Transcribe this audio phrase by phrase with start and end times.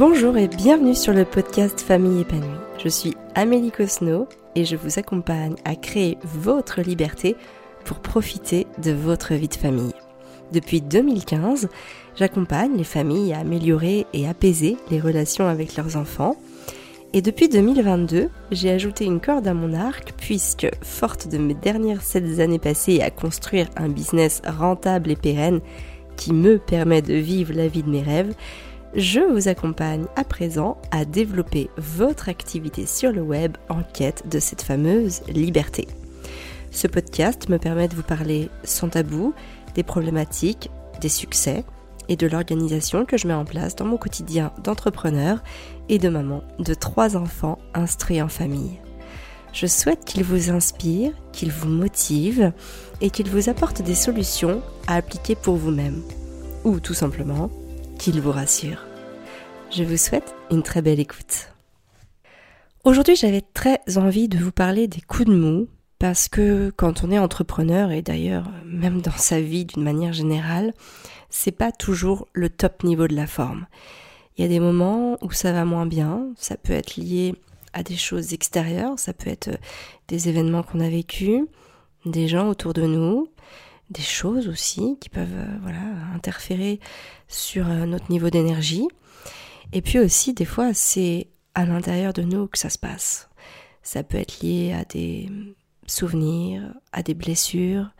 [0.00, 2.48] Bonjour et bienvenue sur le podcast Famille épanouie.
[2.82, 7.36] Je suis Amélie Cosno et je vous accompagne à créer votre liberté
[7.84, 9.92] pour profiter de votre vie de famille.
[10.54, 11.68] Depuis 2015,
[12.16, 16.36] j'accompagne les familles à améliorer et apaiser les relations avec leurs enfants.
[17.12, 22.00] Et depuis 2022, j'ai ajouté une corde à mon arc puisque, forte de mes dernières
[22.00, 25.60] 7 années passées à construire un business rentable et pérenne
[26.16, 28.34] qui me permet de vivre la vie de mes rêves,
[28.94, 34.38] je vous accompagne à présent à développer votre activité sur le web en quête de
[34.38, 35.86] cette fameuse liberté.
[36.72, 39.34] Ce podcast me permet de vous parler sans tabou
[39.74, 41.64] des problématiques, des succès
[42.08, 45.42] et de l'organisation que je mets en place dans mon quotidien d'entrepreneur
[45.88, 48.80] et de maman de trois enfants instruits en famille.
[49.52, 52.52] Je souhaite qu'il vous inspire, qu'il vous motive
[53.00, 56.02] et qu'il vous apporte des solutions à appliquer pour vous-même.
[56.64, 57.50] Ou tout simplement
[58.00, 58.86] qu'il vous rassure.
[59.70, 61.52] Je vous souhaite une très belle écoute.
[62.82, 67.10] Aujourd'hui, j'avais très envie de vous parler des coups de mou parce que quand on
[67.10, 70.72] est entrepreneur et d'ailleurs même dans sa vie d'une manière générale,
[71.28, 73.66] c'est pas toujours le top niveau de la forme.
[74.38, 77.34] Il y a des moments où ça va moins bien, ça peut être lié
[77.74, 79.50] à des choses extérieures, ça peut être
[80.08, 81.42] des événements qu'on a vécus,
[82.06, 83.28] des gens autour de nous,
[83.90, 85.80] des choses aussi qui peuvent euh, voilà,
[86.14, 86.80] interférer
[87.28, 88.88] sur euh, notre niveau d'énergie.
[89.72, 93.28] Et puis aussi, des fois, c'est à l'intérieur de nous que ça se passe.
[93.82, 95.28] Ça peut être lié à des
[95.86, 97.90] souvenirs, à des blessures,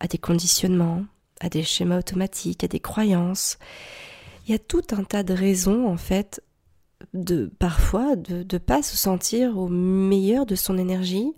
[0.00, 1.04] à des conditionnements,
[1.40, 3.58] à des schémas automatiques, à des croyances.
[4.46, 6.42] Il y a tout un tas de raisons, en fait,
[7.14, 11.32] de parfois de ne pas se sentir au meilleur de son énergie,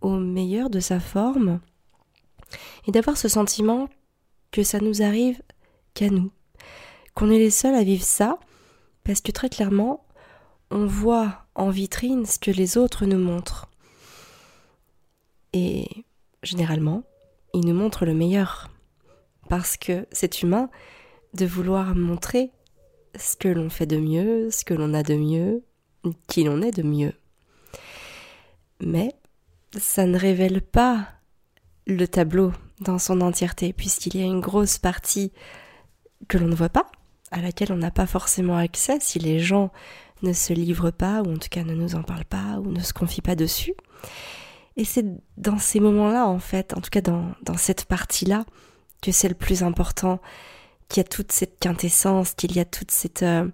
[0.00, 1.60] au meilleur de sa forme,
[2.86, 3.88] et d'avoir ce sentiment
[4.50, 5.42] que ça nous arrive
[5.94, 6.30] qu'à nous,
[7.14, 8.38] qu'on est les seuls à vivre ça,
[9.04, 10.06] parce que très clairement,
[10.70, 13.68] on voit en vitrine ce que les autres nous montrent.
[15.52, 15.86] Et
[16.42, 17.04] généralement,
[17.52, 18.70] ils nous montrent le meilleur,
[19.48, 20.70] parce que c'est humain
[21.34, 22.50] de vouloir montrer
[23.16, 25.62] ce que l'on fait de mieux, ce que l'on a de mieux,
[26.28, 27.12] qui l'on est de mieux.
[28.80, 29.14] Mais
[29.76, 31.08] ça ne révèle pas
[31.86, 35.32] le tableau dans son entièreté, puisqu'il y a une grosse partie
[36.28, 36.86] que l'on ne voit pas,
[37.30, 39.70] à laquelle on n'a pas forcément accès si les gens
[40.22, 42.80] ne se livrent pas, ou en tout cas ne nous en parlent pas, ou ne
[42.80, 43.74] se confient pas dessus.
[44.76, 45.04] Et c'est
[45.36, 48.44] dans ces moments-là, en fait, en tout cas dans, dans cette partie-là,
[49.02, 50.20] que c'est le plus important,
[50.88, 53.22] qu'il y a toute cette quintessence, qu'il y a toute cette...
[53.22, 53.48] Euh,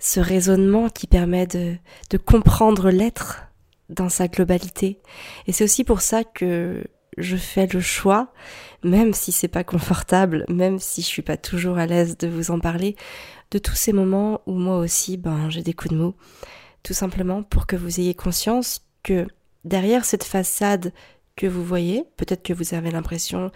[0.00, 1.76] ce raisonnement qui permet de,
[2.10, 3.44] de comprendre l'être
[3.88, 5.00] dans sa globalité.
[5.46, 6.84] Et c'est aussi pour ça que
[7.18, 8.32] je fais le choix,
[8.82, 12.50] même si c'est pas confortable, même si je suis pas toujours à l'aise de vous
[12.50, 12.96] en parler,
[13.50, 16.14] de tous ces moments où moi aussi, ben, j'ai des coups de mots.
[16.82, 19.26] Tout simplement pour que vous ayez conscience que
[19.64, 20.92] derrière cette façade
[21.36, 23.50] que vous voyez, peut-être que vous avez l'impression,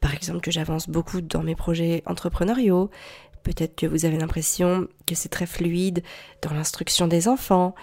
[0.00, 2.90] par exemple, que j'avance beaucoup dans mes projets entrepreneuriaux,
[3.42, 6.02] peut-être que vous avez l'impression que c'est très fluide
[6.42, 7.74] dans l'instruction des enfants,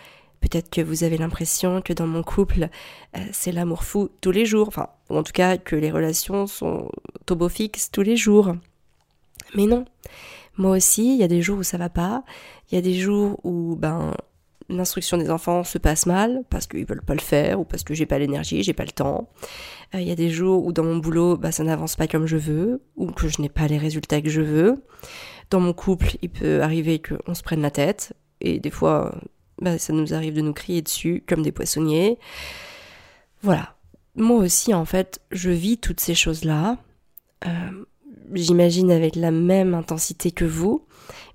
[0.44, 2.68] Peut-être que vous avez l'impression que dans mon couple,
[3.16, 6.48] euh, c'est l'amour fou tous les jours, enfin, ou en tout cas que les relations
[6.48, 6.90] sont
[7.26, 8.54] tobo fixes tous les jours.
[9.56, 9.86] Mais non.
[10.58, 12.26] Moi aussi, il y a des jours où ça va pas,
[12.70, 14.14] il y a des jours où ben
[14.68, 17.94] l'instruction des enfants se passe mal parce qu'ils veulent pas le faire ou parce que
[17.94, 19.30] j'ai pas l'énergie, j'ai pas le temps.
[19.96, 22.26] Euh, il y a des jours où dans mon boulot, ben, ça n'avance pas comme
[22.26, 24.84] je veux ou que je n'ai pas les résultats que je veux.
[25.52, 29.16] Dans mon couple, il peut arriver qu'on se prenne la tête et des fois
[29.62, 32.18] bah, ça nous arrive de nous crier dessus comme des poissonniers.
[33.42, 33.76] Voilà.
[34.16, 36.78] Moi aussi, en fait, je vis toutes ces choses-là.
[37.46, 37.86] Euh,
[38.34, 40.86] j'imagine avec la même intensité que vous.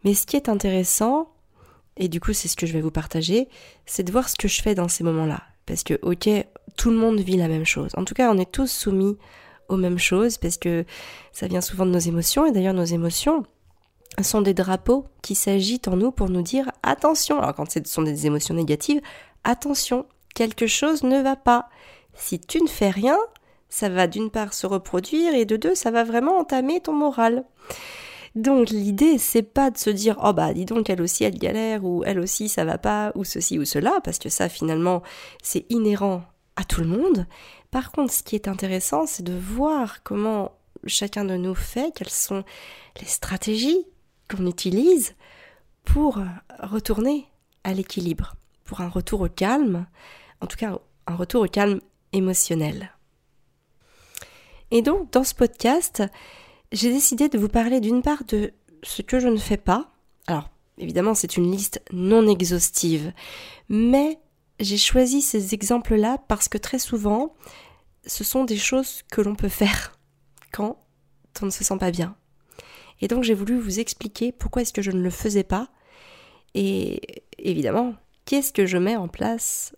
[0.04, 1.28] Mais ce qui est intéressant,
[1.96, 3.48] et du coup c'est ce que je vais vous partager,
[3.84, 5.42] c'est de voir ce que je fais dans ces moments-là.
[5.66, 6.28] Parce que, ok,
[6.76, 7.90] tout le monde vit la même chose.
[7.96, 9.18] En tout cas, on est tous soumis
[9.68, 10.84] aux mêmes choses parce que
[11.32, 12.46] ça vient souvent de nos émotions.
[12.46, 13.44] Et d'ailleurs, nos émotions,
[14.24, 17.40] sont des drapeaux qui s'agitent en nous pour nous dire attention.
[17.40, 19.00] Alors quand ce sont des émotions négatives,
[19.44, 21.68] attention, quelque chose ne va pas.
[22.14, 23.18] Si tu ne fais rien,
[23.68, 27.44] ça va d'une part se reproduire et de deux, ça va vraiment entamer ton moral.
[28.34, 31.84] Donc l'idée c'est pas de se dire oh bah dis donc elle aussi elle galère
[31.84, 35.02] ou elle aussi ça va pas ou ceci ou cela parce que ça finalement
[35.42, 36.22] c'est inhérent
[36.56, 37.26] à tout le monde.
[37.70, 40.52] Par contre ce qui est intéressant c'est de voir comment
[40.86, 42.44] chacun de nous fait, quelles sont
[43.00, 43.86] les stratégies
[44.28, 45.14] qu'on utilise
[45.84, 46.20] pour
[46.60, 47.26] retourner
[47.64, 48.34] à l'équilibre,
[48.64, 49.86] pour un retour au calme,
[50.40, 51.80] en tout cas un retour au calme
[52.12, 52.92] émotionnel.
[54.70, 56.02] Et donc dans ce podcast,
[56.72, 58.52] j'ai décidé de vous parler d'une part de
[58.82, 59.90] ce que je ne fais pas.
[60.26, 63.12] Alors évidemment, c'est une liste non exhaustive.
[63.68, 64.18] Mais
[64.60, 67.34] j'ai choisi ces exemples-là parce que très souvent,
[68.06, 69.98] ce sont des choses que l'on peut faire
[70.52, 70.78] quand
[71.42, 72.16] on ne se sent pas bien.
[73.00, 75.68] Et donc j'ai voulu vous expliquer pourquoi est-ce que je ne le faisais pas.
[76.54, 77.00] Et
[77.38, 79.74] évidemment, qu'est-ce que je mets en place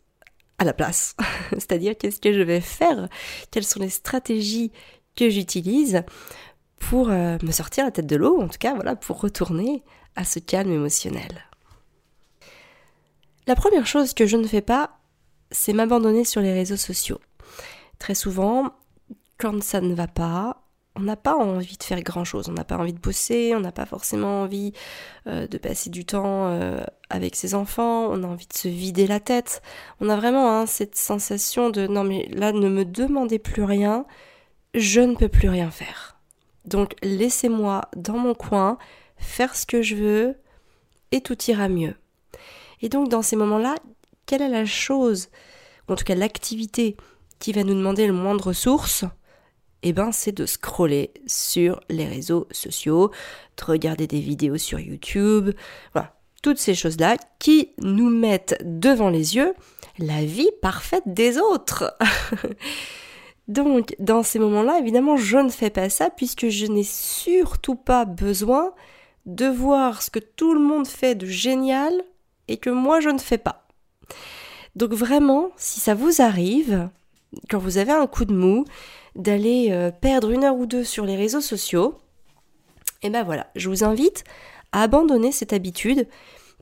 [0.58, 1.16] à la place?
[1.52, 3.08] C'est-à-dire qu'est-ce que je vais faire?
[3.50, 4.72] Quelles sont les stratégies
[5.16, 6.02] que j'utilise
[6.78, 9.82] pour euh, me sortir la tête de l'eau, en tout cas, voilà, pour retourner
[10.16, 11.44] à ce calme émotionnel?
[13.46, 14.98] La première chose que je ne fais pas,
[15.50, 17.20] c'est m'abandonner sur les réseaux sociaux.
[17.98, 18.72] Très souvent,
[19.38, 20.62] quand ça ne va pas,
[21.00, 23.60] on n'a pas envie de faire grand chose, on n'a pas envie de bosser, on
[23.60, 24.72] n'a pas forcément envie
[25.26, 29.06] euh, de passer du temps euh, avec ses enfants, on a envie de se vider
[29.06, 29.62] la tête.
[30.00, 34.04] On a vraiment hein, cette sensation de non mais là ne me demandez plus rien,
[34.74, 36.18] je ne peux plus rien faire.
[36.66, 38.76] Donc laissez-moi dans mon coin
[39.16, 40.36] faire ce que je veux
[41.12, 41.94] et tout ira mieux.
[42.82, 43.74] Et donc dans ces moments-là,
[44.26, 45.28] quelle est la chose,
[45.88, 46.96] ou en tout cas l'activité
[47.38, 49.06] qui va nous demander le moins de ressources
[49.82, 53.10] eh ben, c'est de scroller sur les réseaux sociaux,
[53.56, 55.50] de regarder des vidéos sur YouTube,
[55.92, 59.54] voilà, toutes ces choses-là qui nous mettent devant les yeux
[59.98, 61.96] la vie parfaite des autres.
[63.48, 68.04] Donc, dans ces moments-là, évidemment, je ne fais pas ça puisque je n'ai surtout pas
[68.04, 68.72] besoin
[69.26, 71.92] de voir ce que tout le monde fait de génial
[72.48, 73.66] et que moi je ne fais pas.
[74.76, 76.88] Donc vraiment, si ça vous arrive,
[77.50, 78.64] quand vous avez un coup de mou,
[79.16, 81.98] d'aller euh, perdre une heure ou deux sur les réseaux sociaux,
[83.02, 84.24] et ben voilà, je vous invite
[84.72, 86.06] à abandonner cette habitude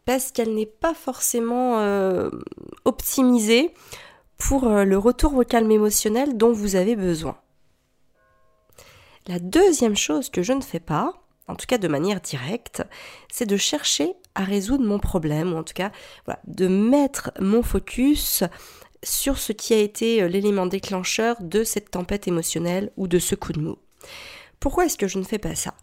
[0.04, 2.30] parce qu'elle n'est pas forcément euh,
[2.84, 3.74] optimisée
[4.38, 7.36] pour euh, le retour au calme émotionnel dont vous avez besoin.
[9.26, 11.12] La deuxième chose que je ne fais pas,
[11.48, 12.82] en tout cas de manière directe,
[13.30, 15.90] c'est de chercher à résoudre mon problème, ou en tout cas
[16.46, 18.44] de mettre mon focus
[19.02, 23.34] sur ce qui a été euh, l'élément déclencheur de cette tempête émotionnelle ou de ce
[23.34, 23.76] coup de mou.
[24.60, 25.74] Pourquoi est-ce que je ne fais pas ça?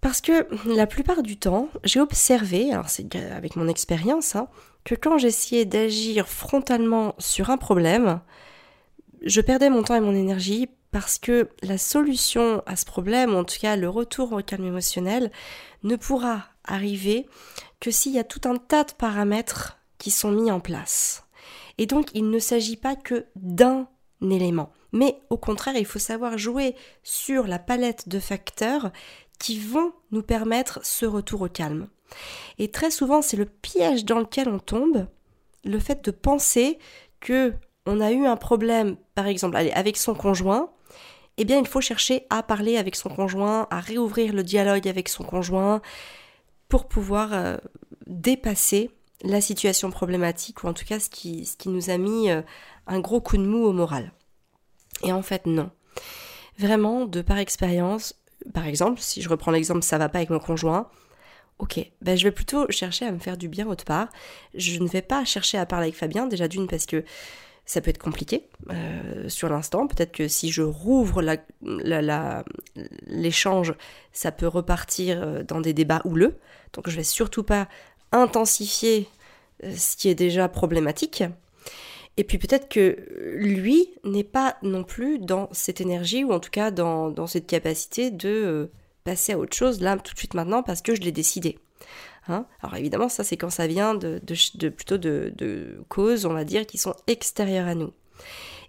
[0.00, 4.48] Parce que la plupart du temps, j'ai observé, alors c'est avec mon expérience, hein,
[4.84, 8.20] que quand j'essayais d'agir frontalement sur un problème,
[9.22, 13.44] je perdais mon temps et mon énergie parce que la solution à ce problème, en
[13.44, 15.30] tout cas le retour au calme émotionnel,
[15.82, 17.26] ne pourra arriver
[17.80, 21.24] que s'il y a tout un tas de paramètres qui sont mis en place.
[21.78, 23.88] Et donc il ne s'agit pas que d'un
[24.20, 28.90] élément, mais au contraire il faut savoir jouer sur la palette de facteurs
[29.38, 31.88] qui vont nous permettre ce retour au calme.
[32.58, 35.06] Et très souvent, c'est le piège dans lequel on tombe,
[35.64, 36.78] le fait de penser
[37.20, 37.52] que
[37.86, 40.70] on a eu un problème, par exemple, avec son conjoint,
[41.38, 45.08] eh bien, il faut chercher à parler avec son conjoint, à réouvrir le dialogue avec
[45.08, 45.80] son conjoint
[46.68, 47.56] pour pouvoir euh,
[48.06, 48.90] dépasser
[49.22, 52.42] la situation problématique, ou en tout cas ce qui, ce qui nous a mis euh,
[52.86, 54.12] un gros coup de mou au moral.
[55.02, 55.70] Et en fait, non.
[56.58, 58.14] Vraiment, de par expérience,
[58.52, 60.88] par exemple, si je reprends l'exemple ça va pas avec mon conjoint,
[61.58, 64.08] ok, ben je vais plutôt chercher à me faire du bien autre part.
[64.54, 67.04] Je ne vais pas chercher à parler avec Fabien, déjà d'une parce que
[67.64, 69.86] ça peut être compliqué euh, sur l'instant.
[69.86, 71.22] Peut-être que si je rouvre
[73.06, 73.74] l'échange,
[74.12, 76.38] ça peut repartir euh, dans des débats houleux.
[76.72, 77.68] Donc je vais surtout pas
[78.12, 79.08] intensifier
[79.64, 81.24] euh, ce qui est déjà problématique.
[82.16, 82.96] Et puis peut-être que
[83.36, 88.10] lui n'est pas non plus dans cette énergie, ou en tout cas dans, cette capacité
[88.10, 88.70] de
[89.04, 91.58] passer à autre chose là tout de suite maintenant parce que je l'ai décidé.
[92.26, 92.44] Hein?
[92.60, 94.20] Alors évidemment, ça c'est quand ça vient de,
[94.68, 97.92] plutôt de, causes, on va dire, qui sont extérieures à nous.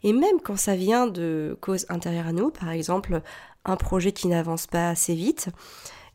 [0.03, 3.22] Et même quand ça vient de causes intérieures à nous, par exemple
[3.65, 5.50] un projet qui n'avance pas assez vite,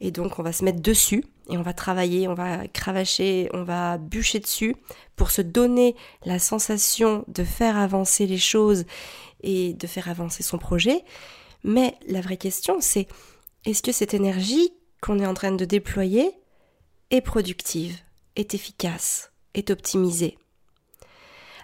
[0.01, 3.65] et donc on va se mettre dessus et on va travailler, on va cravacher, on
[3.65, 4.77] va bûcher dessus
[5.17, 8.85] pour se donner la sensation de faire avancer les choses
[9.43, 11.05] et de faire avancer son projet.
[11.63, 13.09] Mais la vraie question c'est
[13.65, 16.31] est-ce que cette énergie qu'on est en train de déployer
[17.11, 17.99] est productive,
[18.37, 20.37] est efficace, est optimisée?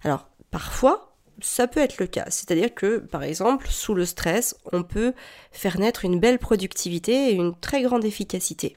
[0.02, 1.09] Alors, parfois,
[1.42, 2.26] ça peut être le cas.
[2.28, 5.12] C'est-à-dire que, par exemple, sous le stress, on peut
[5.52, 8.76] faire naître une belle productivité et une très grande efficacité.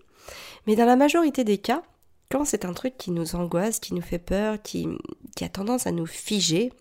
[0.67, 1.83] Mais dans la majorité des cas,
[2.31, 4.87] quand c'est un truc qui nous angoisse, qui nous fait peur, qui,
[5.41, 6.71] a tendance à nous figer,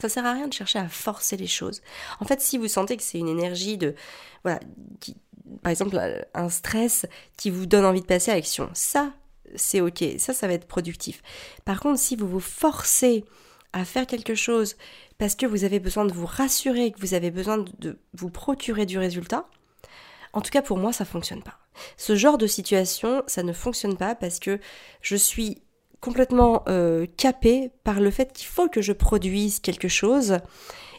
[0.00, 1.80] ça sert à rien de chercher à forcer les choses.
[2.20, 3.94] En fait, si vous sentez que c'est une énergie de,
[4.42, 4.60] voilà,
[5.00, 5.16] qui,
[5.62, 5.98] par exemple,
[6.34, 9.12] un stress qui vous donne envie de passer à l'action, ça,
[9.54, 10.04] c'est ok.
[10.18, 11.22] Ça, ça va être productif.
[11.64, 13.24] Par contre, si vous vous forcez
[13.72, 14.76] à faire quelque chose
[15.18, 18.86] parce que vous avez besoin de vous rassurer, que vous avez besoin de vous procurer
[18.86, 19.48] du résultat,
[20.32, 21.58] en tout cas pour moi, ça fonctionne pas.
[21.96, 24.60] Ce genre de situation, ça ne fonctionne pas parce que
[25.00, 25.62] je suis
[26.00, 30.38] complètement euh, capée par le fait qu'il faut que je produise quelque chose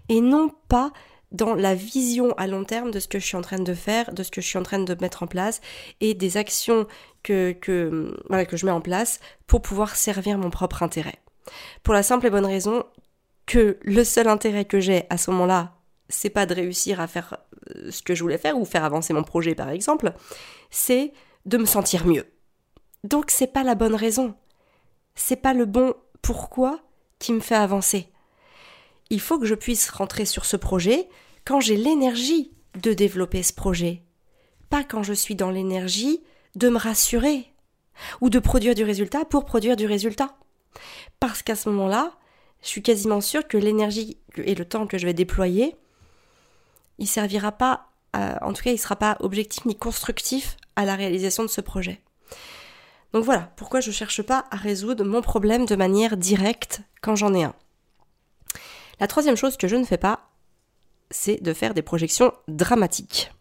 [0.10, 0.92] et non pas
[1.32, 4.14] dans la vision à long terme de ce que je suis en train de faire,
[4.14, 5.62] de ce que je suis en train de mettre en place
[6.00, 6.88] et des actions
[7.22, 11.20] que, que, voilà, que je mets en place pour pouvoir servir mon propre intérêt.
[11.84, 12.86] Pour la simple et bonne raison
[13.46, 15.74] que le seul intérêt que j'ai à ce moment-là,
[16.10, 17.38] c'est pas de réussir à faire
[17.76, 20.14] euh, ce que je voulais faire ou faire avancer mon projet par exemple,
[20.70, 21.14] c'est
[21.46, 22.26] de me sentir mieux.
[23.04, 24.36] Donc c'est pas la bonne raison.
[25.16, 26.80] C'est pas le bon pourquoi
[27.20, 28.12] qui me fait avancer
[29.10, 31.08] il faut que je puisse rentrer sur ce projet
[31.46, 32.52] quand j'ai l'énergie
[32.82, 34.04] de développer ce projet,
[34.70, 36.22] pas quand je suis dans l'énergie
[36.56, 37.54] de me rassurer
[38.22, 40.38] ou de produire du résultat pour produire du résultat.
[41.20, 42.14] Parce qu'à ce moment-là,
[42.62, 45.76] je suis quasiment sûre que l'énergie et le temps que je vais déployer,
[46.98, 50.96] il servira pas, en tout cas, il ne sera pas objectif ni constructif à la
[50.96, 52.02] réalisation de ce projet.
[53.14, 57.16] Donc voilà, pourquoi je ne cherche pas à résoudre mon problème de manière directe quand
[57.16, 57.56] j'en ai un.
[59.00, 60.30] La troisième chose que je ne fais pas,
[61.10, 63.32] c'est de faire des projections dramatiques.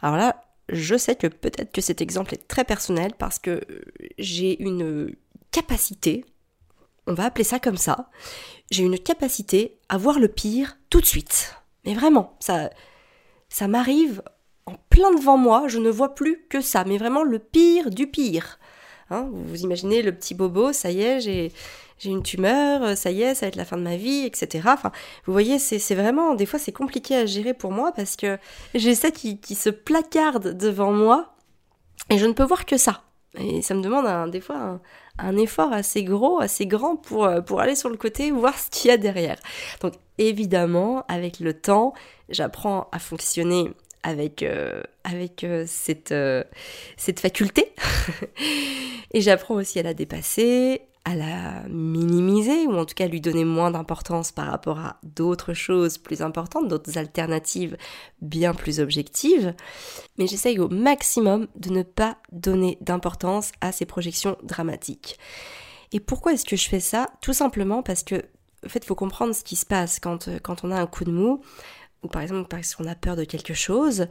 [0.00, 3.60] Alors là, je sais que peut-être que cet exemple est très personnel parce que
[4.18, 5.14] j'ai une
[5.50, 6.24] capacité,
[7.06, 8.10] on va appeler ça comme ça,
[8.70, 11.56] j'ai une capacité à voir le pire tout de suite.
[11.84, 12.70] Mais vraiment, ça,
[13.48, 14.22] ça m'arrive
[14.66, 18.06] en plein devant moi, je ne vois plus que ça, mais vraiment le pire du
[18.06, 18.58] pire.
[19.10, 21.52] Hein, vous imaginez le petit bobo, ça y est, j'ai
[22.04, 24.68] une tumeur, ça y est, ça va être la fin de ma vie, etc.
[24.72, 24.92] Enfin,
[25.26, 28.38] vous voyez, c'est vraiment, des fois, c'est compliqué à gérer pour moi parce que
[28.74, 31.34] j'ai ça qui, se placarde devant moi
[32.10, 33.02] et je ne peux voir que ça.
[33.38, 34.80] Et ça me demande des fois un,
[35.36, 38.90] effort assez gros, assez grand pour, euh, pour aller sur le côté, voir ce qu'il
[38.90, 39.38] y a derrière.
[39.80, 41.94] Donc évidemment, avec le temps,
[42.28, 43.70] j'apprends à fonctionner
[44.02, 44.82] avec, euh,
[45.66, 46.14] cette,
[46.96, 47.72] cette faculté.
[49.12, 53.44] et j'apprends aussi à la dépasser, à la minimiser ou en tout cas lui donner
[53.44, 57.76] moins d'importance par rapport à d'autres choses plus importantes, d'autres alternatives
[58.20, 59.54] bien plus objectives.
[60.16, 65.18] Mais j'essaye au maximum de ne pas donner d'importance à ces projections dramatiques.
[65.92, 67.08] Et pourquoi est-ce que je fais ça?
[67.20, 68.16] Tout simplement parce que,
[68.64, 71.12] en fait, il faut comprendre ce qui se passe quand, on a un coup de
[71.12, 71.42] mou,
[72.02, 74.06] ou par exemple parce qu'on a peur de quelque chose.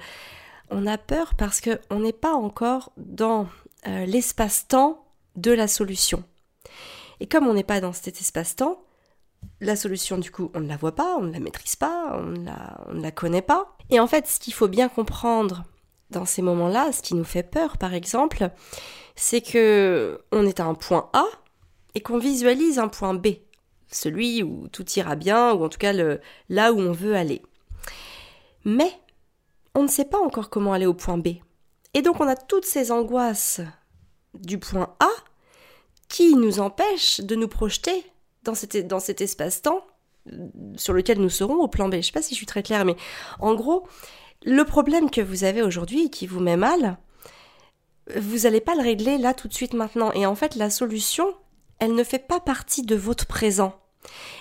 [0.70, 3.48] On a peur parce qu'on n'est pas encore dans
[3.88, 5.04] euh, l'espace-temps
[5.36, 6.24] de la solution.
[7.22, 8.84] Et comme on n'est pas dans cet espace-temps,
[9.60, 12.24] la solution, du coup, on ne la voit pas, on ne la maîtrise pas, on
[12.32, 13.78] ne la, connaît pas.
[13.92, 15.64] Et en fait, ce qu'il faut bien comprendre
[16.10, 18.50] dans ces moments-là, ce qui nous fait peur, par exemple,
[19.16, 21.26] c'est que on est à un point A
[21.94, 23.28] et qu'on visualise un point B,
[23.92, 27.44] celui où tout ira bien, ou en tout cas là où on veut aller.
[28.66, 28.92] Mais
[29.76, 31.28] on ne sait pas encore comment aller au point B.
[31.94, 33.62] Et donc on a toutes ces angoisses
[34.34, 35.10] du point A
[36.12, 38.06] qui nous empêche de nous projeter
[38.44, 39.86] dans cet, espace-temps
[40.32, 41.94] euh, sur lequel nous serons au plan B.
[41.94, 42.98] Je ne sais pas si je suis très claire, mais
[43.40, 43.88] en gros,
[44.44, 46.98] le problème que vous avez aujourd'hui qui vous met mal,
[48.18, 50.12] vous n'allez pas le régler là tout de suite maintenant.
[50.12, 51.34] Et en fait, la solution,
[51.80, 53.80] elle ne fait pas partie de votre présent.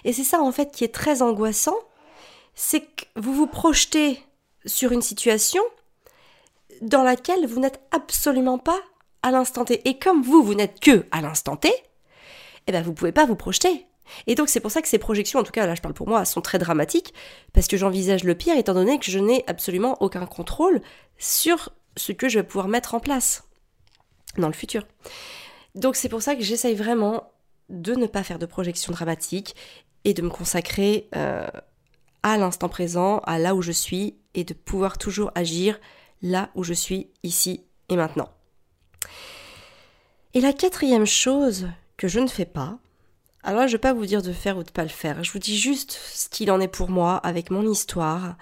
[0.04, 1.76] Et c'est ça en fait qui est très angoissant,
[2.56, 4.18] c'est que vous vous projetez
[4.66, 5.62] sur une situation
[6.82, 8.80] dans laquelle vous n'êtes absolument pas
[9.22, 9.88] à l'instant T.
[9.88, 11.72] Et comme vous, vous n'êtes que à l'instant T,
[12.66, 13.86] eh ben vous pouvez pas vous projeter.
[14.26, 16.08] Et donc c'est pour ça que ces projections, en tout cas là je parle pour
[16.08, 17.14] moi, sont très dramatiques,
[17.52, 20.80] parce que j'envisage le pire étant donné que je n'ai absolument aucun contrôle
[21.18, 23.44] sur ce que je vais pouvoir mettre en place
[24.36, 24.86] dans le futur.
[25.74, 27.30] Donc c'est pour ça que j'essaye vraiment
[27.68, 29.54] de ne pas faire de projections dramatiques
[30.04, 31.46] et de me consacrer euh,
[32.22, 35.78] à l'instant présent, à là où je suis, et de pouvoir toujours agir
[36.22, 38.30] là où je suis, ici et maintenant.
[40.34, 42.78] Et la quatrième chose que je ne fais pas,
[43.42, 45.32] alors je ne vais pas vous dire de faire ou de pas le faire, je
[45.32, 48.36] vous dis juste ce qu'il en est pour moi avec mon histoire,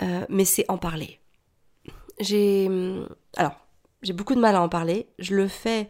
[0.00, 1.18] euh, mais c'est en parler.
[2.20, 2.68] J'ai
[3.36, 3.56] alors
[4.02, 5.88] j'ai beaucoup de mal à en parler, je le fais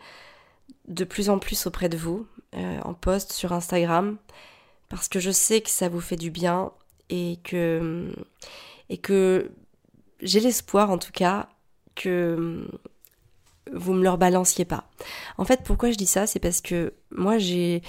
[0.88, 4.18] de plus en plus auprès de vous, euh, en post sur Instagram,
[4.88, 6.72] parce que je sais que ça vous fait du bien
[7.08, 8.14] et que
[8.88, 9.50] et que
[10.20, 11.48] j'ai l'espoir en tout cas
[11.94, 12.68] que
[13.72, 14.84] vous me leur balanciez pas.
[15.38, 17.82] En fait, pourquoi je dis ça C'est parce que moi, j'ai.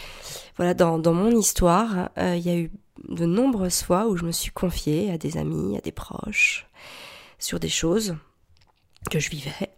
[0.58, 2.72] Voilà, dans, mon histoire, euh, il y a eu
[3.10, 6.68] de nombreuses fois où je me suis confiée à des amis, à des proches,
[7.40, 8.16] sur des choses
[9.12, 9.72] que je vivais.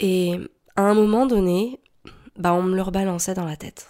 [0.00, 0.34] Et
[0.76, 1.80] à un moment donné,
[2.36, 3.88] bah, on me leur balançait dans la tête.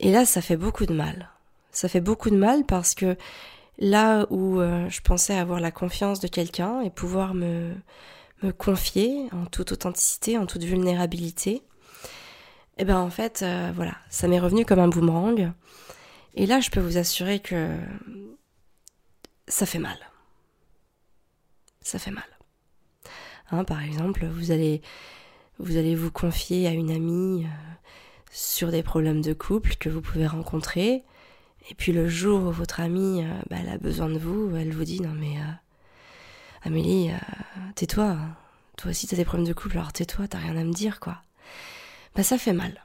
[0.00, 1.30] Et là, ça fait beaucoup de mal.
[1.72, 3.16] Ça fait beaucoup de mal parce que
[3.78, 7.74] là où euh, je pensais avoir la confiance de quelqu'un et pouvoir me
[8.42, 11.62] me confier en toute authenticité, en toute vulnérabilité,
[12.80, 15.52] et eh ben en fait, euh, voilà, ça m'est revenu comme un boomerang.
[16.34, 17.76] Et là, je peux vous assurer que
[19.48, 19.98] ça fait mal.
[21.82, 22.24] Ça fait mal.
[23.50, 24.80] Hein, par exemple, vous allez,
[25.58, 27.48] vous allez vous confier à une amie euh,
[28.30, 31.04] sur des problèmes de couple que vous pouvez rencontrer.
[31.68, 34.84] Et puis le jour où votre amie euh, bah, a besoin de vous, elle vous
[34.84, 35.36] dit non mais
[36.62, 37.10] Amélie,
[37.74, 38.18] tais-toi.
[38.76, 41.22] Toi aussi t'as des problèmes de couple, alors tais-toi, t'as rien à me dire quoi
[42.14, 42.84] bah ça fait mal.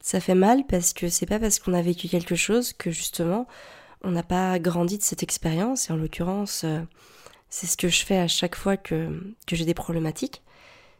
[0.00, 3.46] Ça fait mal parce que c'est pas parce qu'on a vécu quelque chose que justement
[4.02, 6.80] on n'a pas grandi de cette expérience et en l'occurrence euh,
[7.50, 10.42] c'est ce que je fais à chaque fois que, que j'ai des problématiques.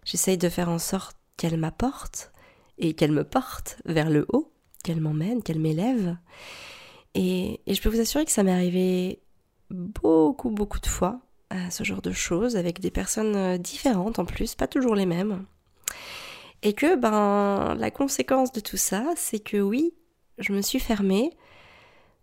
[0.05, 2.31] J'essaye de faire en sorte qu'elle m'apporte
[2.79, 4.52] et qu'elle me porte vers le haut,
[4.85, 6.17] qu'elle m'emmène, qu'elle m'élève.
[7.14, 9.23] Et, et, je peux vous assurer que ça m'est arrivé
[9.71, 11.21] beaucoup, beaucoup de fois,
[11.71, 15.44] ce genre de choses, avec des personnes euh, différentes en plus, pas toujours les mêmes.
[16.62, 19.94] Et que ben la conséquence de tout ça, c'est que oui,
[20.38, 21.30] je me suis fermée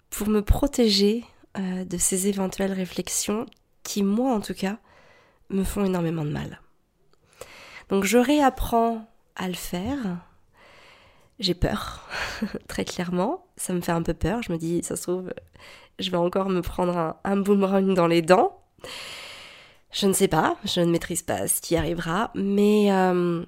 [0.10, 1.26] pour me protéger
[1.58, 3.46] euh, de ces éventuelles réflexions
[3.84, 4.78] qui, moi en tout cas,
[5.50, 6.62] me font énormément de mal.
[7.90, 9.06] Donc je réapprends
[9.36, 9.98] à le faire.
[11.40, 12.08] J'ai peur,
[12.68, 13.46] très clairement.
[13.58, 14.42] Ça me fait un peu peur.
[14.44, 15.34] Je me dis, ça se trouve,
[15.98, 18.59] je vais encore me prendre un, boomerang dans les dents.
[19.92, 23.44] Je ne sais pas, je ne maîtrise pas ce qui arrivera, mais euh,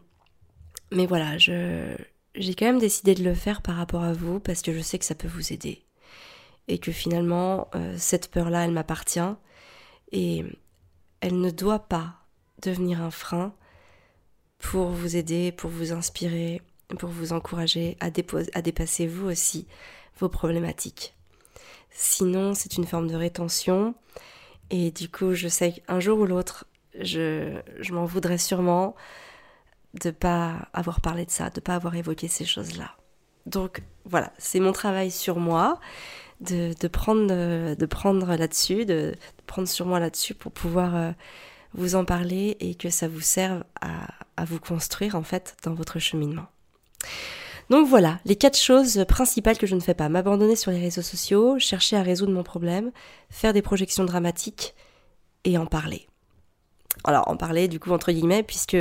[0.92, 1.96] mais voilà, je,
[2.36, 5.00] j'ai quand même décidé de le faire par rapport à vous parce que je sais
[5.00, 5.84] que ça peut vous aider.
[6.68, 9.20] Et que finalement, euh, cette peur-là, elle m'appartient.
[10.12, 10.46] Et
[11.22, 12.16] elle ne doit pas
[12.62, 13.54] devenir un frein
[14.60, 16.62] pour vous aider, pour vous inspirer,
[17.00, 18.08] pour vous encourager à,
[18.54, 19.68] à dépasser vous aussi
[20.20, 21.16] vos problématiques.
[21.90, 23.96] Sinon, c'est une forme de rétention.
[24.72, 26.66] Et du coup, je sais qu'un jour ou l'autre,
[27.00, 27.60] je,
[27.92, 28.96] m'en voudrais sûrement
[30.02, 32.96] de pas avoir parlé de ça, de pas avoir évoqué ces choses-là.
[33.46, 35.80] Donc voilà, c'est mon travail sur moi,
[36.40, 39.14] de, prendre, de prendre là-dessus, de,
[39.46, 41.12] prendre sur moi là-dessus pour pouvoir euh,
[41.74, 45.74] vous en parler et que ça vous serve à, à vous construire en fait dans
[45.74, 46.48] votre cheminement.
[47.72, 50.10] Donc voilà, les quatre choses principales que je ne fais pas.
[50.10, 52.92] M'abandonner sur les réseaux sociaux, chercher à résoudre mon problème,
[53.30, 54.76] faire des projections dramatiques
[55.46, 56.06] et en parler.
[57.06, 58.76] Alors en parler du coup entre guillemets puisque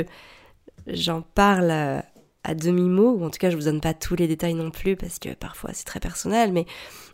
[0.87, 4.55] j'en parle à, demi-mot, ou en tout cas je vous donne pas tous les détails
[4.55, 6.65] non plus parce que parfois c'est très personnel, mais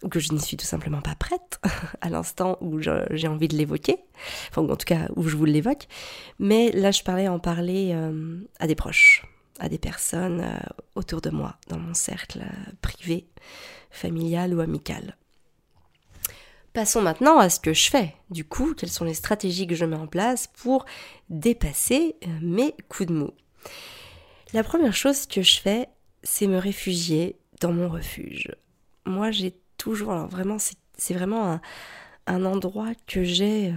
[0.02, 1.62] ou que je n'y suis tout simplement pas prête
[2.02, 3.98] à l'instant où j'ai envie de l'évoquer,
[4.50, 5.88] enfin en tout cas où je vous l'évoque.
[6.40, 9.28] Mais là je parlais en parler euh, à des proches,
[9.60, 10.58] à des personnes euh,
[10.96, 13.28] autour de moi, dans mon cercle euh, privé,
[13.90, 15.18] familial ou amical.
[16.74, 18.14] Passons maintenant à ce que je fais.
[18.30, 20.86] Du coup, quelles sont les stratégies que je mets en place pour
[21.30, 23.32] dépasser mes coups de mou?
[24.54, 25.90] La première chose que je fais,
[26.24, 28.56] c'est me réfugier dans mon refuge.
[29.06, 31.60] Moi, j'ai toujours, alors vraiment, c'est vraiment
[32.28, 33.74] un, endroit que j'ai euh,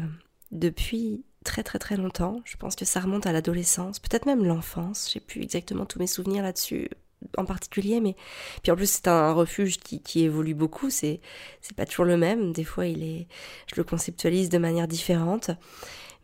[0.51, 2.41] depuis très très très longtemps.
[2.45, 5.11] Je pense que ça remonte à l'adolescence, peut-être même l'enfance.
[5.13, 6.89] J'ai plus exactement tous mes souvenirs là-dessus
[7.37, 8.17] en particulier, mais
[8.63, 10.91] puis en plus c'est un refuge qui, qui évolue beaucoup.
[10.91, 11.21] C'est
[11.61, 12.53] c'est pas toujours le même.
[12.53, 13.27] Des fois, il est,
[13.67, 15.51] je le conceptualise de manière différente.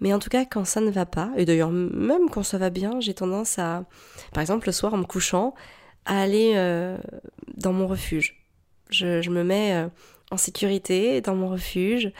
[0.00, 2.70] Mais en tout cas, quand ça ne va pas, et d'ailleurs même quand ça va
[2.70, 3.84] bien, j'ai tendance à,
[4.32, 5.54] par exemple le soir en me couchant,
[6.04, 6.98] à aller euh,
[7.56, 8.42] dans mon refuge.
[8.90, 9.88] Je, me mets euh,
[10.30, 12.12] en sécurité dans mon refuge.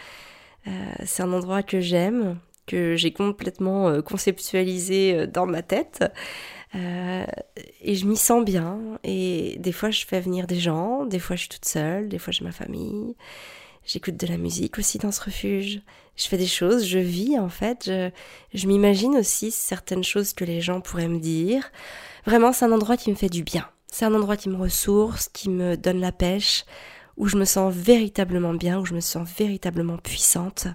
[0.67, 0.71] Euh,
[1.05, 6.05] c'est un endroit que j'aime, que j'ai complètement conceptualisé dans ma tête.
[6.75, 8.99] et je m'y sens bien.
[9.05, 12.19] Et des fois, je fais venir des gens, des fois, je suis toute seule, des
[12.19, 13.15] fois, j'ai ma famille.
[13.87, 15.81] J'écoute de la musique aussi dans ce refuge.
[16.17, 17.85] Je fais des choses, je vis en fait.
[17.87, 18.11] Je,
[18.53, 21.71] je m'imagine aussi certaines choses que les gens pourraient me dire.
[22.27, 23.69] Vraiment, c'est un endroit qui me fait du bien.
[23.87, 26.65] C'est un endroit qui me ressource, qui me donne la pêche,
[27.17, 30.67] où je me sens véritablement bien, où je me sens véritablement puissante.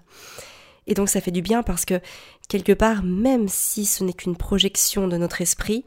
[0.88, 2.02] Et donc ça fait du bien parce que
[2.48, 5.86] quelque part, même si ce n'est qu'une projection de notre esprit,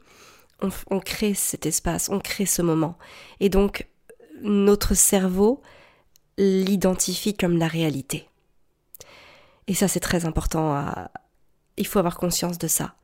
[0.91, 2.97] on, crée cet espace, on crée ce moment.
[3.41, 3.87] Et donc
[4.41, 5.63] notre cerveau
[6.39, 8.29] l'identifie comme la réalité.
[9.67, 10.75] Et ça, c'est très important.
[10.75, 11.11] À...
[11.77, 12.95] Il faut avoir conscience de ça.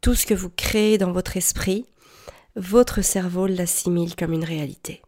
[0.00, 1.86] Tout ce que vous créez dans votre esprit,
[2.56, 5.02] votre cerveau l'assimile comme une réalité.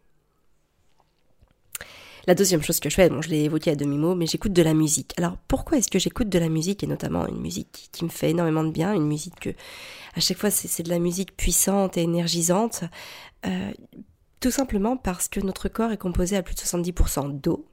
[2.27, 4.61] La deuxième chose que je fais, bon, je l'ai évoqué à demi-mot, mais j'écoute de
[4.61, 5.13] la musique.
[5.17, 8.31] Alors pourquoi est-ce que j'écoute de la musique, et notamment une musique qui, me fait
[8.31, 9.49] énormément de bien, une musique que,
[10.15, 12.83] à chaque fois, c'est de la musique puissante et énergisante
[13.45, 13.71] euh,
[14.39, 17.65] tout simplement parce que notre corps est composé à plus de 70% d'eau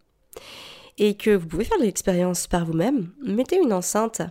[0.98, 3.10] et que vous pouvez faire l'expérience par vous-même.
[3.24, 4.22] Mettez une enceinte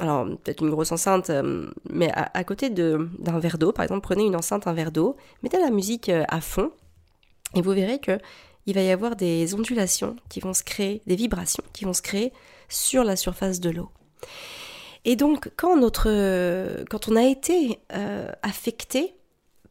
[0.00, 4.24] alors peut-être une grosse enceinte, euh, mais à, côté d'un verre d'eau, par exemple, prenez
[4.24, 6.70] une enceinte, un verre d'eau, mettez la musique euh, à fond,
[7.54, 8.18] et vous verrez que
[8.68, 12.02] il va y avoir des ondulations qui vont se créer, des vibrations qui vont se
[12.02, 12.34] créer
[12.68, 13.88] sur la surface de l'eau.
[15.06, 19.14] Et donc, quand, notre, quand on a été euh, affecté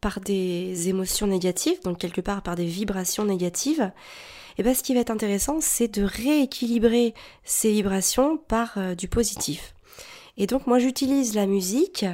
[0.02, 3.92] par des émotions négatives, donc quelque part par des vibrations négatives,
[4.58, 9.08] et eh bien ce qui va être intéressant, c'est de rééquilibrer ces vibrations par du
[9.08, 9.76] positif.
[10.38, 12.06] Et donc moi j'utilise la musique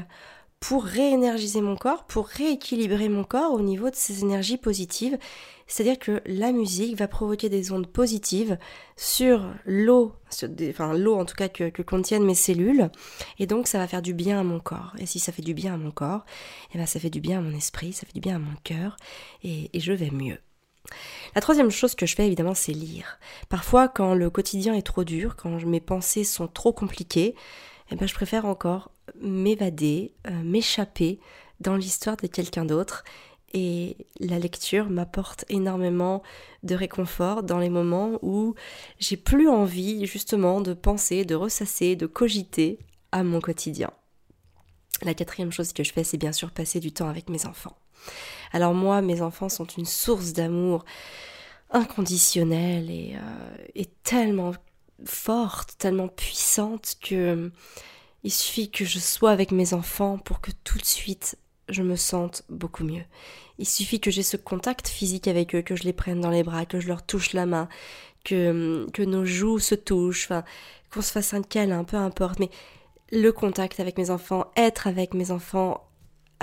[0.64, 5.18] pour réénergiser mon corps, pour rééquilibrer mon corps au niveau de ces énergies positives.
[5.68, 8.58] C'est-à-dire que la musique va provoquer des ondes positives
[8.96, 10.14] sur l'eau,
[10.70, 12.90] enfin l'eau en tout cas que, contiennent mes cellules,
[13.40, 14.94] et donc ça va faire du bien à mon corps.
[15.00, 16.24] Et si ça fait du bien à mon corps,
[16.70, 18.40] et eh ben ça fait du bien à mon esprit, ça fait du bien à
[18.40, 18.96] mon cœur,
[19.44, 20.38] et, et je vais mieux.
[21.36, 23.20] La troisième chose que je fais évidemment c'est lire.
[23.50, 27.36] Parfois quand le quotidien est trop dur, quand mes pensées sont trop compliquées,
[27.92, 31.20] eh ben, je préfère encore m'évader, euh, m'échapper
[31.60, 33.04] dans l'histoire de quelqu'un d'autre.
[33.56, 36.24] Et la lecture m'apporte énormément
[36.64, 38.56] de réconfort dans les moments où
[38.98, 42.80] j'ai plus envie justement de penser, de ressasser, de cogiter
[43.12, 43.92] à mon quotidien.
[45.04, 47.78] La quatrième chose que je fais, c'est bien sûr passer du temps avec mes enfants.
[48.54, 50.84] Alors moi, mes enfants sont une source d'amour
[51.70, 54.54] inconditionnel et, euh, et tellement
[55.06, 57.52] forte, tellement puissante que
[58.24, 61.38] il suffit que je sois avec mes enfants pour que tout de suite
[61.70, 63.04] je me sente beaucoup mieux.
[63.58, 66.44] Il suffit que j'ai ce contact physique avec eux, que je les prenne dans les
[66.44, 67.70] bras, que je leur touche la main,
[68.24, 70.44] que, que nos joues se touchent, enfin,
[70.92, 72.50] qu'on se fasse un câlin, peu importe, mais
[73.12, 75.86] le contact avec mes enfants, être avec mes enfants,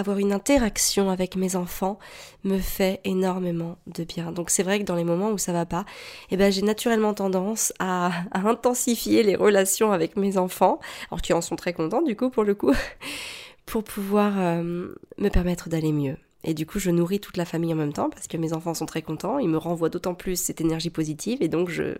[0.00, 1.98] avoir une interaction avec mes enfants
[2.44, 4.32] me fait énormément de bien.
[4.32, 5.84] Donc c'est vrai que dans les moments où ça va pas,
[6.30, 11.40] eh ben j'ai naturellement tendance à, intensifier les relations avec mes enfants, alors qui en
[11.40, 12.74] sont très contents du coup pour le coup,
[13.66, 16.16] pour pouvoir euh, me permettre d'aller mieux.
[16.42, 18.72] Et du coup, je nourris toute la famille en même temps parce que mes enfants
[18.72, 19.38] sont très contents.
[19.38, 21.96] Ils me renvoient d'autant plus cette énergie positive et donc je,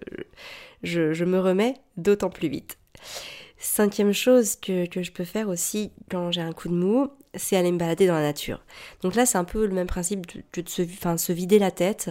[0.83, 2.79] je, je me remets d'autant plus vite.
[3.59, 7.57] Cinquième chose que, que, je peux faire aussi quand j'ai un coup de mou, c'est
[7.57, 8.61] aller me balader dans la nature.
[9.03, 12.11] Donc là, c'est un peu le même principe de, se, enfin, se vider la tête.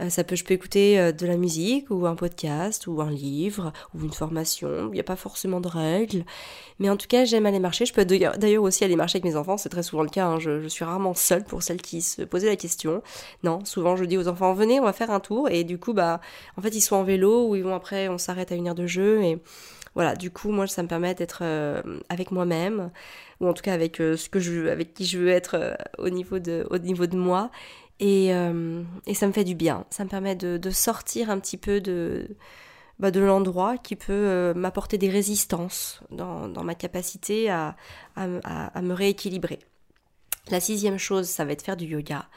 [0.00, 3.10] Euh, ça peut, je peux écouter euh, de la musique ou un podcast ou un
[3.10, 4.88] livre ou une formation.
[4.88, 6.24] Il n'y a pas forcément de règles.
[6.78, 7.84] Mais en tout cas, j'aime aller marcher.
[7.84, 9.58] Je peux d'ailleurs aussi aller marcher avec mes enfants.
[9.58, 10.26] C'est très souvent le cas.
[10.26, 10.38] Hein.
[10.40, 13.02] Je, je, suis rarement seule pour celles qui se posaient la question.
[13.42, 15.50] Non, souvent je dis aux enfants, venez, on va faire un tour.
[15.50, 16.20] Et du coup, bah,
[16.56, 18.74] en fait, ils sont en vélo ou ils vont après, on s'arrête à une heure
[18.74, 19.22] de jeu.
[19.22, 19.38] Et
[19.94, 22.90] voilà, du coup, moi, ça me permet d'être euh, avec moi-même,
[23.40, 25.74] ou en tout cas avec euh, ce que je, avec qui je veux être euh,
[25.98, 27.50] au niveau de, au niveau de moi.
[28.00, 28.30] Et,
[29.14, 29.86] ça me fait du bien.
[29.90, 32.36] Ça me permet de, sortir un petit peu de,
[32.98, 37.76] bah, de l'endroit qui peut m'apporter des résistances dans, dans ma capacité à,
[38.16, 39.60] à, me rééquilibrer.
[40.50, 42.28] La sixième chose, ça va être faire du yoga.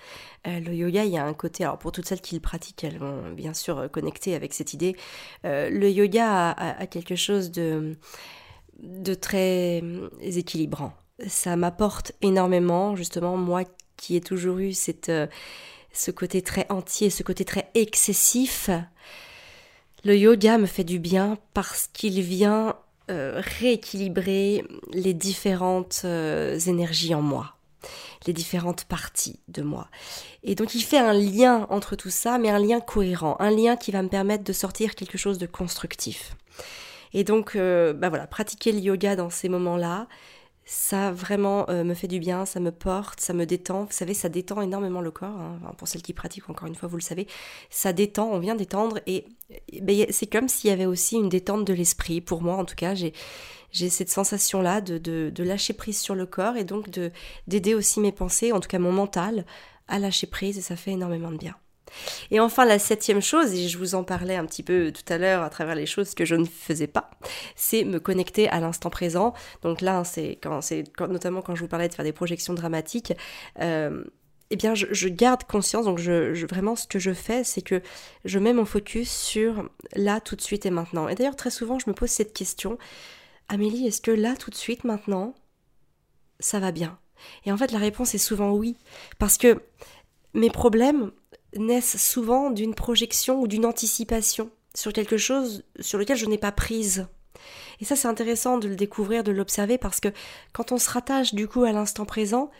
[0.47, 2.85] Euh, le yoga, il y a un côté, alors pour toutes celles qui le pratiquent,
[2.85, 4.95] elles vont bien sûr connecter avec cette idée.
[5.43, 7.97] Euh, le yoga a, quelque chose de,
[9.19, 9.83] très
[10.21, 10.93] équilibrant.
[11.27, 13.63] Ça m'apporte énormément, justement, moi
[13.97, 15.27] qui ai toujours eu cette, euh,
[15.91, 18.69] ce côté très entier, ce côté très excessif.
[20.05, 22.75] Le yoga me fait du bien parce qu'il vient
[23.09, 27.56] rééquilibrer les différentes énergies en moi
[28.33, 29.87] différentes parties de moi.
[30.43, 33.75] Et donc il fait un lien entre tout ça, mais un lien cohérent, un lien
[33.75, 36.35] qui va me permettre de sortir quelque chose de constructif.
[37.13, 40.07] Et donc, euh, bah voilà, pratiquer le yoga dans ces moments-là,
[40.69, 43.85] ça vraiment euh, me fait du bien, ça me porte, ça me détend.
[43.85, 45.29] Vous savez, ça détend énormément le corps.
[45.29, 45.61] Hein.
[45.77, 47.25] pour celles qui pratiquent, encore une fois, vous le savez,
[47.69, 48.99] ça détend, on vient détendre.
[49.07, 49.25] Et,
[49.81, 52.19] ben, c'est comme s'il y avait aussi une détente de l'esprit.
[52.19, 53.13] Pour moi, en tout cas, j'ai
[53.71, 57.11] cette sensation-là de, de, lâcher prise sur le corps et donc de
[57.47, 59.45] d'aider aussi mes pensées, en tout cas mon mental,
[59.87, 61.55] à lâcher prise et ça fait énormément de bien.
[62.31, 65.17] Et enfin, la septième chose, et je vous en parlais un petit peu tout à
[65.17, 67.09] l'heure à travers les choses que je ne faisais pas,
[67.55, 69.33] c'est me connecter à l'instant présent.
[69.61, 73.13] Donc là, c'est quand, c'est notamment quand je vous parlais de faire des projections dramatiques.
[73.61, 74.03] Euh,
[74.49, 77.81] eh bien, je, garde conscience, donc je, vraiment ce que je fais, c'est que
[78.23, 81.09] je mets mon focus sur là, tout de suite et maintenant.
[81.09, 82.77] Et d'ailleurs, très souvent, je me pose cette question,
[83.49, 85.35] Amélie, est-ce que là, tout de suite, maintenant,
[86.39, 86.97] ça va bien?
[87.45, 88.77] Et en fait, la réponse est souvent oui,
[89.19, 89.61] parce que
[90.33, 91.11] mes problèmes
[91.55, 96.51] naissent souvent d'une projection ou d'une anticipation sur quelque chose sur lequel je n'ai pas
[96.51, 97.07] prise.
[97.79, 100.09] Et ça, c'est intéressant de le découvrir, de l'observer, parce que
[100.53, 102.51] quand on se rattache du coup à l'instant présent,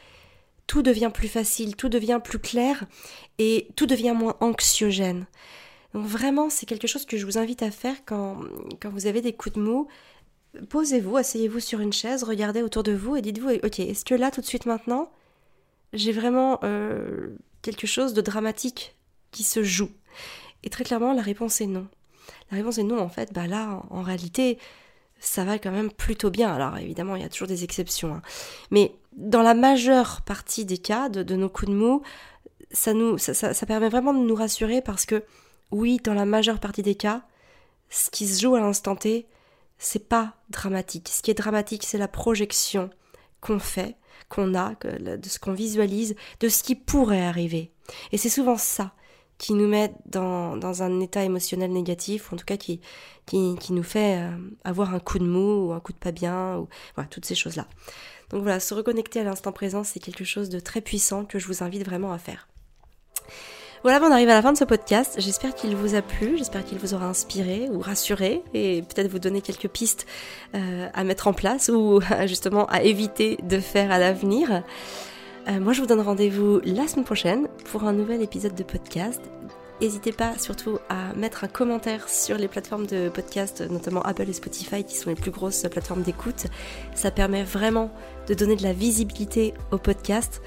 [0.68, 2.86] tout devient plus facile, tout devient plus clair
[3.40, 5.26] et tout devient moins anxiogène.
[5.94, 8.40] Donc vraiment, c'est quelque chose que je vous invite à faire quand,
[8.82, 9.88] quand vous avez des coups de mou
[10.70, 14.32] posez-vous, asseyez-vous sur une chaise, regardez autour de vous et dites-vous, ok, est-ce que là,
[14.32, 15.12] tout de suite maintenant,
[15.94, 18.96] j'ai vraiment euh, quelque chose de dramatique
[19.32, 19.92] qui se joue
[20.64, 21.88] Et très clairement, la réponse est non.
[22.52, 24.58] La réponse est non, en fait, bah là, en réalité,
[25.20, 26.54] ça va quand même plutôt bien.
[26.54, 28.16] Alors évidemment, il y a toujours des exceptions.
[28.16, 28.22] Hein.
[28.72, 32.02] Mais dans la majeure partie des cas de, nos coups de mou,
[32.72, 35.24] ça, nous, ça, permet vraiment de nous rassurer parce que
[35.72, 37.24] oui, dans la majeure partie des cas,
[37.90, 39.28] ce qui se joue à l'instant T,
[39.78, 41.10] c'est pas dramatique.
[41.10, 42.90] Ce qui est dramatique, c'est la projection
[43.42, 43.96] qu'on fait,
[44.30, 47.72] qu'on a, de ce qu'on visualise, de ce qui pourrait arriver.
[48.12, 48.94] Et c'est souvent ça
[49.38, 52.82] qui nous met dans, un état émotionnel négatif, ou en tout cas qui,
[53.26, 54.32] qui, qui nous fait euh,
[54.64, 57.36] avoir un coup de mou ou un coup de pas bien, ou voilà, toutes ces
[57.36, 57.68] choses-là.
[58.30, 61.48] Donc voilà, se reconnecter à l'instant présent, c'est quelque chose de très puissant que je
[61.48, 62.48] vous invite vraiment à faire.
[63.84, 65.16] Voilà, on arrive à la fin de ce podcast.
[65.20, 69.20] J'espère qu'il vous a plu, j'espère qu'il vous aura inspiré ou rassuré et peut-être vous
[69.20, 70.08] donner quelques pistes
[70.56, 74.64] euh, à mettre en place ou justement à éviter de faire à l'avenir.
[75.48, 79.22] Euh, moi, je vous donne rendez-vous la semaine prochaine pour un nouvel épisode de podcast.
[79.80, 84.34] N'hésitez pas surtout à mettre un commentaire sur les plateformes de podcast, notamment Apple et
[84.34, 86.48] Spotify, qui sont les plus grosses plateformes d'écoute.
[86.96, 87.92] Ça permet vraiment
[88.28, 90.42] de donner de la visibilité au podcast.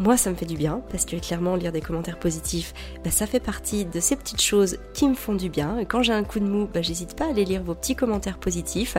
[0.00, 3.26] Moi, ça me fait du bien, parce que clairement, lire des commentaires positifs, bah, ça
[3.26, 5.84] fait partie de ces petites choses qui me font du bien.
[5.84, 8.38] Quand j'ai un coup de mou, bah, j'hésite pas à aller lire vos petits commentaires
[8.38, 8.96] positifs.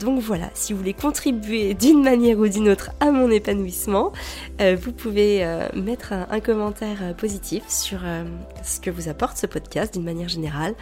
[0.00, 4.12] Donc voilà, si vous voulez contribuer d'une manière ou d'une autre à mon épanouissement,
[4.60, 8.00] euh, vous pouvez euh, mettre un, commentaire euh, positif sur
[8.62, 10.74] ce que vous apporte ce podcast d'une manière générale,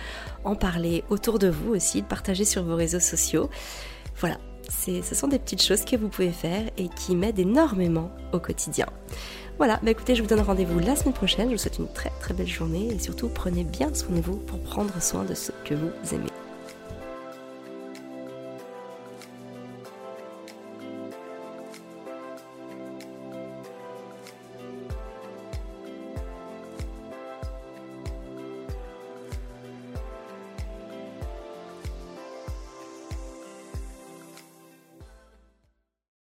[0.44, 3.50] en parler autour de vous aussi, le partager sur vos réseaux sociaux.
[4.16, 8.38] Voilà, ce sont des petites choses que vous pouvez faire et qui m'aident énormément au
[8.38, 8.86] quotidien.
[9.56, 11.48] Voilà, bah écoutez, je vous donne rendez-vous la semaine prochaine.
[11.48, 14.36] Je vous souhaite une très très belle journée et surtout prenez bien soin de vous
[14.36, 16.33] pour prendre soin de ce que vous aimez.